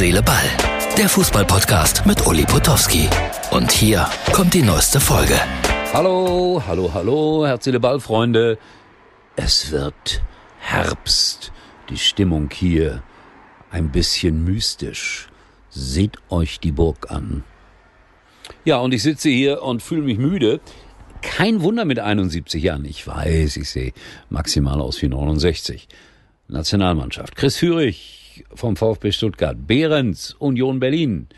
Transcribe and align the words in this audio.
Seele, 0.00 0.22
Ball. 0.22 0.48
Der 0.96 1.10
Fußballpodcast 1.10 2.06
mit 2.06 2.26
Uli 2.26 2.46
Potowski. 2.46 3.06
Und 3.50 3.70
hier 3.70 4.08
kommt 4.32 4.54
die 4.54 4.62
neueste 4.62 4.98
Folge. 4.98 5.38
Hallo, 5.92 6.62
hallo, 6.66 6.90
hallo, 6.94 7.46
Herz, 7.46 7.64
Seele, 7.64 7.80
Ball, 7.80 8.00
Freunde. 8.00 8.56
Es 9.36 9.70
wird 9.70 10.22
Herbst. 10.58 11.52
Die 11.90 11.98
Stimmung 11.98 12.48
hier 12.50 13.02
ein 13.70 13.92
bisschen 13.92 14.42
mystisch. 14.42 15.28
Seht 15.68 16.16
euch 16.30 16.60
die 16.60 16.72
Burg 16.72 17.10
an. 17.10 17.44
Ja, 18.64 18.78
und 18.78 18.94
ich 18.94 19.02
sitze 19.02 19.28
hier 19.28 19.62
und 19.62 19.82
fühle 19.82 20.00
mich 20.00 20.16
müde. 20.16 20.60
Kein 21.20 21.60
Wunder 21.60 21.84
mit 21.84 21.98
71 21.98 22.62
Jahren. 22.62 22.86
Ich 22.86 23.06
weiß, 23.06 23.58
ich 23.58 23.68
sehe 23.68 23.92
maximal 24.30 24.80
aus 24.80 25.02
wie 25.02 25.08
69. 25.08 25.88
Nationalmannschaft. 26.48 27.36
Chris 27.36 27.58
Führig 27.58 28.19
vom 28.54 28.76
VfB 28.76 29.12
Stuttgart. 29.12 29.56
Behrens, 29.66 30.34
Union 30.38 30.80
Berlin. 30.80 31.28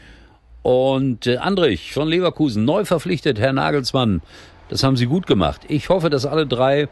Und 0.63 1.27
äh, 1.27 1.39
Andrich 1.39 1.93
von 1.93 2.09
Leverkusen, 2.09 2.65
neu 2.65 2.85
verpflichtet, 2.85 3.39
Herr 3.39 3.53
Nagelsmann. 3.53 4.23
Das 4.69 4.83
haben 4.83 4.97
Sie 4.97 5.07
gut 5.07 5.27
gemacht. 5.27 5.63
Ich 5.69 5.89
hoffe, 5.89 6.09
dass 6.09 6.25
alle 6.25 6.47
drei 6.47 6.89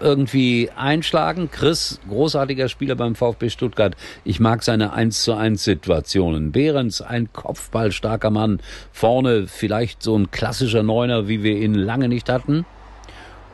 irgendwie 0.00 0.70
einschlagen. 0.76 1.50
Chris, 1.50 2.00
großartiger 2.08 2.68
Spieler 2.68 2.94
beim 2.94 3.14
VfB 3.14 3.50
Stuttgart. 3.50 3.96
Ich 4.24 4.40
mag 4.40 4.62
seine 4.62 4.92
1 4.92 5.22
zu 5.22 5.34
1 5.34 5.62
Situationen. 5.62 6.52
Behrens, 6.52 7.00
ein 7.00 7.32
kopfballstarker 7.32 8.30
Mann. 8.30 8.60
Vorne 8.92 9.46
vielleicht 9.46 10.02
so 10.02 10.16
ein 10.16 10.30
klassischer 10.30 10.82
Neuner, 10.82 11.28
wie 11.28 11.42
wir 11.42 11.56
ihn 11.56 11.74
lange 11.74 12.08
nicht 12.08 12.28
hatten. 12.28 12.66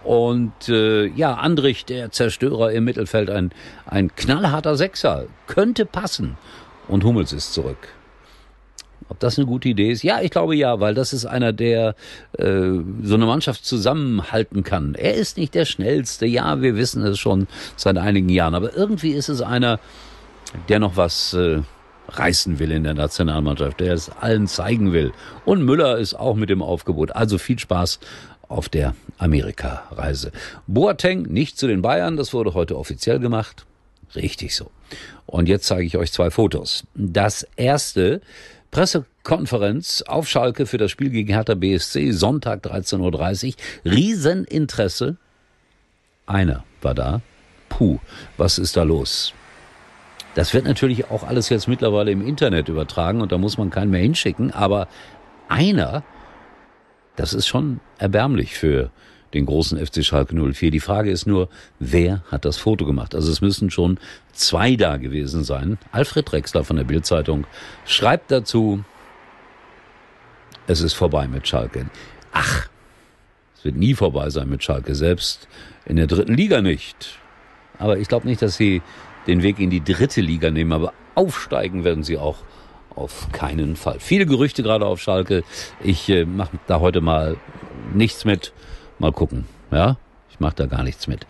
Und 0.04 0.68
äh, 0.68 1.06
ja, 1.06 1.34
Andrich, 1.34 1.84
der 1.84 2.10
Zerstörer 2.10 2.72
im 2.72 2.84
Mittelfeld, 2.84 3.30
ein, 3.30 3.52
ein 3.86 4.14
knallharter 4.14 4.76
Sechser. 4.76 5.26
Könnte 5.46 5.86
passen. 5.86 6.36
Und 6.88 7.04
Hummels 7.04 7.32
ist 7.32 7.52
zurück. 7.52 7.88
Ob 9.08 9.18
das 9.20 9.36
eine 9.36 9.46
gute 9.46 9.68
Idee 9.68 9.90
ist? 9.90 10.02
Ja, 10.02 10.20
ich 10.22 10.30
glaube 10.30 10.56
ja, 10.56 10.80
weil 10.80 10.94
das 10.94 11.12
ist 11.12 11.26
einer, 11.26 11.52
der 11.52 11.94
äh, 12.38 12.70
so 13.02 13.14
eine 13.14 13.26
Mannschaft 13.26 13.64
zusammenhalten 13.64 14.64
kann. 14.64 14.94
Er 14.94 15.14
ist 15.14 15.36
nicht 15.36 15.54
der 15.54 15.66
schnellste, 15.66 16.26
ja, 16.26 16.62
wir 16.62 16.76
wissen 16.76 17.02
es 17.04 17.18
schon 17.18 17.46
seit 17.76 17.98
einigen 17.98 18.30
Jahren, 18.30 18.54
aber 18.54 18.74
irgendwie 18.74 19.10
ist 19.10 19.28
es 19.28 19.42
einer, 19.42 19.80
der 20.68 20.78
noch 20.78 20.96
was 20.96 21.34
äh, 21.34 21.60
reißen 22.08 22.58
will 22.58 22.72
in 22.72 22.84
der 22.84 22.94
Nationalmannschaft, 22.94 23.80
der 23.80 23.94
es 23.94 24.08
allen 24.08 24.46
zeigen 24.46 24.92
will. 24.92 25.12
Und 25.44 25.62
Müller 25.62 25.98
ist 25.98 26.14
auch 26.14 26.34
mit 26.34 26.50
dem 26.50 26.62
Aufgebot. 26.62 27.14
Also 27.14 27.38
viel 27.38 27.58
Spaß 27.58 28.00
auf 28.52 28.68
der 28.68 28.94
Amerika-Reise. 29.18 30.32
Boateng 30.66 31.22
nicht 31.22 31.58
zu 31.58 31.66
den 31.66 31.82
Bayern, 31.82 32.16
das 32.16 32.32
wurde 32.32 32.54
heute 32.54 32.78
offiziell 32.78 33.18
gemacht. 33.18 33.66
Richtig 34.14 34.54
so. 34.54 34.70
Und 35.26 35.48
jetzt 35.48 35.66
zeige 35.66 35.84
ich 35.84 35.96
euch 35.96 36.12
zwei 36.12 36.30
Fotos. 36.30 36.84
Das 36.94 37.46
erste 37.56 38.20
Pressekonferenz 38.70 40.02
auf 40.02 40.28
Schalke 40.28 40.66
für 40.66 40.78
das 40.78 40.90
Spiel 40.90 41.10
gegen 41.10 41.32
Hertha 41.32 41.54
BSC, 41.54 42.12
Sonntag 42.12 42.64
13.30 42.64 43.48
Uhr. 43.48 43.92
Rieseninteresse. 43.92 45.16
Einer 46.26 46.64
war 46.80 46.94
da. 46.94 47.20
Puh, 47.68 47.98
was 48.36 48.58
ist 48.58 48.76
da 48.76 48.82
los? 48.82 49.32
Das 50.34 50.54
wird 50.54 50.64
natürlich 50.64 51.10
auch 51.10 51.24
alles 51.24 51.48
jetzt 51.50 51.68
mittlerweile 51.68 52.10
im 52.10 52.26
Internet 52.26 52.68
übertragen 52.68 53.20
und 53.20 53.32
da 53.32 53.38
muss 53.38 53.58
man 53.58 53.70
keinen 53.70 53.90
mehr 53.90 54.00
hinschicken, 54.00 54.50
aber 54.50 54.88
einer, 55.48 56.02
das 57.16 57.34
ist 57.34 57.46
schon 57.46 57.80
erbärmlich 57.98 58.54
für 58.54 58.90
den 59.34 59.46
großen 59.46 59.84
FC 59.84 60.04
Schalke 60.04 60.34
04. 60.34 60.70
Die 60.70 60.80
Frage 60.80 61.10
ist 61.10 61.26
nur, 61.26 61.48
wer 61.78 62.22
hat 62.30 62.44
das 62.44 62.58
Foto 62.58 62.84
gemacht? 62.84 63.14
Also 63.14 63.30
es 63.30 63.40
müssen 63.40 63.70
schon 63.70 63.98
zwei 64.32 64.76
da 64.76 64.96
gewesen 64.98 65.44
sein. 65.44 65.78
Alfred 65.90 66.30
Drexler 66.30 66.64
von 66.64 66.76
der 66.76 66.84
Bildzeitung 66.84 67.46
schreibt 67.86 68.30
dazu, 68.30 68.84
es 70.66 70.80
ist 70.80 70.94
vorbei 70.94 71.28
mit 71.28 71.48
Schalke. 71.48 71.86
Ach, 72.32 72.68
es 73.56 73.64
wird 73.64 73.76
nie 73.76 73.94
vorbei 73.94 74.30
sein 74.30 74.48
mit 74.48 74.62
Schalke, 74.62 74.94
selbst 74.94 75.48
in 75.86 75.96
der 75.96 76.06
dritten 76.06 76.34
Liga 76.34 76.60
nicht. 76.60 77.18
Aber 77.78 77.98
ich 77.98 78.08
glaube 78.08 78.28
nicht, 78.28 78.42
dass 78.42 78.56
sie 78.56 78.82
den 79.26 79.42
Weg 79.42 79.58
in 79.58 79.70
die 79.70 79.82
dritte 79.82 80.20
Liga 80.20 80.50
nehmen, 80.50 80.72
aber 80.72 80.92
aufsteigen 81.14 81.84
werden 81.84 82.04
sie 82.04 82.18
auch 82.18 82.38
auf 82.96 83.28
keinen 83.32 83.76
Fall. 83.76 83.96
Viele 83.98 84.26
Gerüchte 84.26 84.62
gerade 84.62 84.86
auf 84.86 85.00
Schalke. 85.00 85.44
Ich 85.82 86.08
äh, 86.08 86.24
mache 86.24 86.58
da 86.66 86.80
heute 86.80 87.00
mal 87.00 87.36
nichts 87.94 88.24
mit. 88.24 88.52
Mal 88.98 89.12
gucken, 89.12 89.46
ja. 89.70 89.96
Ich 90.30 90.40
mache 90.40 90.54
da 90.56 90.66
gar 90.66 90.82
nichts 90.82 91.06
mit. 91.08 91.26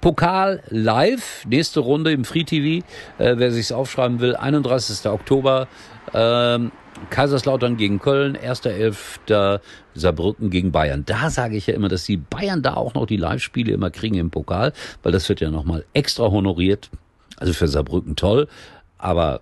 Pokal 0.00 0.62
live, 0.68 1.44
nächste 1.46 1.80
Runde 1.80 2.12
im 2.12 2.24
Free 2.24 2.44
TV. 2.44 2.86
Äh, 3.18 3.36
wer 3.36 3.50
sich's 3.50 3.72
aufschreiben 3.72 4.20
will, 4.20 4.36
31. 4.36 5.10
Oktober. 5.10 5.66
Ähm, 6.12 6.70
Kaiserslautern 7.10 7.76
gegen 7.76 7.98
Köln, 7.98 8.36
1.11. 8.36 9.60
Saarbrücken 9.94 10.50
gegen 10.50 10.72
Bayern. 10.72 11.04
Da 11.04 11.30
sage 11.30 11.56
ich 11.56 11.66
ja 11.66 11.74
immer, 11.74 11.88
dass 11.88 12.04
die 12.04 12.16
Bayern 12.16 12.62
da 12.62 12.74
auch 12.74 12.94
noch 12.94 13.06
die 13.06 13.16
Live-Spiele 13.16 13.72
immer 13.72 13.90
kriegen 13.90 14.16
im 14.16 14.30
Pokal, 14.30 14.72
weil 15.02 15.12
das 15.12 15.28
wird 15.28 15.40
ja 15.40 15.50
nochmal 15.50 15.84
extra 15.92 16.30
honoriert. 16.30 16.90
Also 17.36 17.52
für 17.52 17.68
Saarbrücken 17.68 18.14
toll, 18.14 18.48
aber 18.98 19.40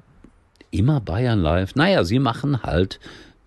immer 0.72 1.00
Bayern 1.00 1.40
live. 1.40 1.76
Naja, 1.76 2.02
sie 2.02 2.18
machen 2.18 2.64
halt 2.64 2.98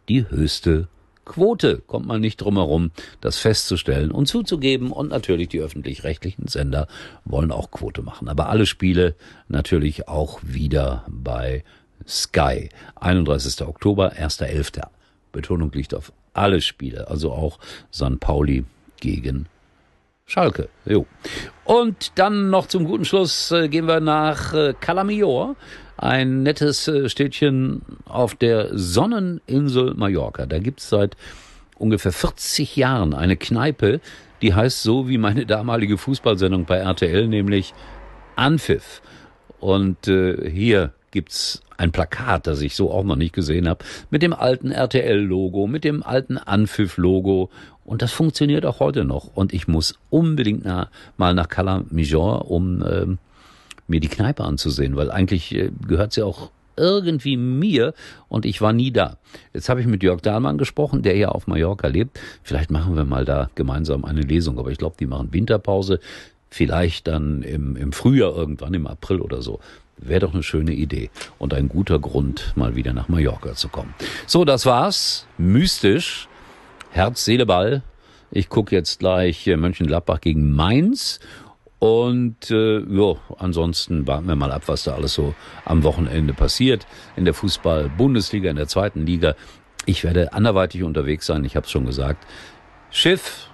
die 0.08 0.30
höchste 0.30 0.88
Quote 1.26 1.82
kommt 1.88 2.06
man 2.06 2.22
nicht 2.22 2.38
drum 2.38 2.56
herum, 2.56 2.92
das 3.20 3.38
festzustellen 3.38 4.12
und 4.12 4.28
zuzugeben. 4.28 4.92
Und 4.92 5.10
natürlich 5.10 5.50
die 5.50 5.60
öffentlich-rechtlichen 5.60 6.48
Sender 6.48 6.88
wollen 7.26 7.52
auch 7.52 7.72
Quote 7.72 8.04
machen. 8.04 8.30
Aber 8.30 8.50
alle 8.50 8.68
Spiele 8.68 9.16
natürlich 9.48 10.08
auch 10.08 10.40
wieder 10.44 11.04
bei 11.10 11.64
Sky. 12.08 12.70
31. 12.96 13.68
Oktober, 13.68 14.14
1.11. 14.14 14.84
Betonung 15.32 15.72
liegt 15.74 15.96
auf 15.96 16.14
alle 16.34 16.62
Spiele, 16.62 17.10
also 17.10 17.32
auch 17.32 17.60
St. 17.92 18.20
Pauli 18.20 18.64
gegen 19.00 19.48
Schalke. 20.26 20.70
Jo. 20.86 21.06
Und 21.66 22.18
dann 22.18 22.50
noch 22.50 22.68
zum 22.68 22.86
guten 22.86 23.06
Schluss 23.06 23.52
äh, 23.52 23.70
gehen 23.70 23.88
wir 23.88 24.00
nach 24.00 24.54
äh, 24.54 24.74
Calamior 24.80 25.56
ein 25.98 26.44
nettes 26.44 26.88
äh, 26.88 27.10
Städtchen 27.10 27.84
auf 28.06 28.34
der 28.34 28.76
Sonneninsel 28.76 29.94
Mallorca. 29.94 30.48
Da 30.48 30.60
gibt's 30.60 30.90
seit 30.90 31.16
ungefähr 31.78 32.12
40 32.12 32.76
Jahren 32.76 33.14
eine 33.14 33.38
Kneipe, 33.38 34.02
die 34.42 34.54
heißt 34.54 34.82
so 34.82 35.08
wie 35.08 35.20
meine 35.20 35.46
damalige 35.46 35.98
Fußballsendung 35.98 36.66
bei 36.66 36.78
RTL, 36.78 37.28
nämlich 37.28 37.74
Anpfiff. 38.36 39.02
Und 39.60 40.08
äh, 40.08 40.50
hier 40.50 40.94
gibt's 41.16 41.62
ein 41.78 41.94
Plakat, 41.94 42.46
das 42.46 42.62
ich 42.62 42.76
so 42.76 42.92
auch 42.92 43.06
noch 43.06 43.16
nicht 43.16 43.34
gesehen 43.34 43.70
habe, 43.70 43.86
mit 44.10 44.22
dem 44.22 44.34
alten 44.34 44.70
RTL-Logo, 44.70 45.66
mit 45.66 45.86
dem 45.86 46.04
alten 46.04 46.38
Anpfiff-Logo. 46.38 47.50
Und 47.86 48.02
das 48.02 48.12
funktioniert 48.12 48.66
auch 48.66 48.82
heute 48.82 49.06
noch. 49.06 49.32
Und 49.34 49.54
ich 49.54 49.70
muss 49.70 49.98
unbedingt 50.10 50.66
na, 50.66 50.90
mal 51.16 51.34
nach 51.34 51.48
Calamijor, 51.48 52.52
um 52.52 52.84
ähm, 52.86 53.18
mir 53.88 54.02
die 54.02 54.10
Kneipe 54.10 54.44
anzusehen, 54.44 54.98
weil 54.98 55.10
eigentlich 55.10 55.56
äh, 55.56 55.72
gehört 55.88 56.12
sie 56.12 56.22
auch 56.22 56.52
irgendwie 56.76 57.38
mir 57.38 57.94
und 58.28 58.46
ich 58.46 58.60
war 58.60 58.74
nie 58.74 58.92
da. 58.92 59.18
Jetzt 59.54 59.70
habe 59.70 59.80
ich 59.80 59.88
mit 59.88 60.04
Jörg 60.04 60.20
Dahlmann 60.20 60.58
gesprochen, 60.58 61.02
der 61.02 61.16
ja 61.16 61.30
auf 61.30 61.48
Mallorca 61.48 61.88
lebt. 61.88 62.20
Vielleicht 62.44 62.72
machen 62.72 62.98
wir 62.98 63.06
mal 63.06 63.24
da 63.24 63.50
gemeinsam 63.56 64.04
eine 64.04 64.22
Lesung, 64.22 64.60
aber 64.60 64.72
ich 64.72 64.78
glaube, 64.78 64.98
die 65.00 65.06
machen 65.06 65.32
Winterpause. 65.32 66.02
Vielleicht 66.50 67.08
dann 67.08 67.42
im, 67.44 67.78
im 67.78 67.94
Frühjahr 67.94 68.36
irgendwann, 68.36 68.74
im 68.74 68.88
April 68.88 69.22
oder 69.22 69.42
so. 69.42 69.62
Wäre 69.98 70.22
doch 70.22 70.34
eine 70.34 70.44
schöne 70.44 70.74
Idee 70.74 71.10
und 71.38 71.54
ein 71.54 71.70
guter 71.70 72.00
Grund, 72.00 72.54
mal 72.56 72.76
wieder 72.76 72.94
nach 72.94 73.08
Mallorca 73.08 73.54
zu 73.54 73.70
kommen. 73.70 73.94
So, 74.28 74.46
das 74.46 74.66
war's. 74.66 75.26
Mystisch. 75.38 76.28
Herz, 76.92 77.26
Seele, 77.26 77.46
Ball. 77.46 77.82
Ich 78.32 78.50
gucke 78.50 78.76
jetzt 78.76 79.00
gleich 79.00 79.48
äh, 79.48 79.56
Mönchengladbach 79.56 80.20
gegen 80.20 80.52
Mainz 80.52 81.20
und 81.80 82.50
äh, 82.52 82.80
ja, 82.80 83.16
ansonsten 83.38 84.08
warten 84.08 84.28
wir 84.28 84.36
mal 84.36 84.52
ab, 84.52 84.64
was 84.68 84.84
da 84.84 84.96
alles 84.96 85.14
so 85.14 85.36
am 85.66 85.84
Wochenende 85.84 86.34
passiert. 86.34 86.88
In 87.16 87.26
der 87.26 87.34
Fußball-Bundesliga, 87.34 88.50
in 88.50 88.56
der 88.56 88.68
zweiten 88.68 89.06
Liga. 89.06 89.36
Ich 89.86 90.04
werde 90.04 90.34
anderweitig 90.34 90.84
unterwegs 90.84 91.26
sein, 91.26 91.46
ich 91.46 91.56
habe 91.56 91.66
es 91.66 91.72
schon 91.72 91.86
gesagt. 91.86 92.26
Schiff, 92.92 93.50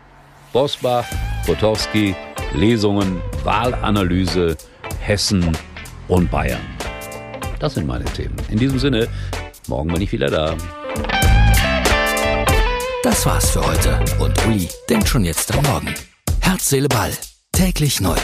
Bosbach, 0.53 1.05
Potowski, 1.45 2.15
Lesungen, 2.53 3.21
Wahlanalyse, 3.43 4.55
Hessen 4.99 5.51
und 6.07 6.29
Bayern. 6.31 6.61
Das 7.59 7.75
sind 7.75 7.87
meine 7.87 8.05
Themen. 8.05 8.35
In 8.49 8.57
diesem 8.57 8.79
Sinne, 8.79 9.07
morgen 9.67 9.91
bin 9.93 10.01
ich 10.01 10.11
wieder 10.11 10.29
da. 10.29 10.55
Das 13.03 13.25
war's 13.25 13.49
für 13.51 13.65
heute. 13.65 13.99
Und 14.19 14.45
Uli 14.45 14.69
denkt 14.89 15.07
schon 15.07 15.25
jetzt 15.25 15.53
am 15.55 15.63
Morgen. 15.65 15.93
Herz, 16.41 16.69
Seele, 16.69 16.87
Ball 16.87 17.11
Täglich 17.51 17.99
neu. 17.99 18.17